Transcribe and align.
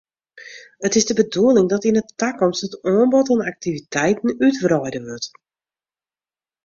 It 0.79 0.95
is 0.97 1.05
de 1.07 1.13
bedoeling 1.19 1.69
dat 1.73 1.85
yn 1.89 1.99
'e 1.99 2.05
takomst 2.21 2.65
it 2.67 2.79
oanbod 2.91 3.27
oan 3.33 3.45
aktiviteiten 3.51 4.35
útwreide 4.47 4.99
wurdt. 5.07 5.33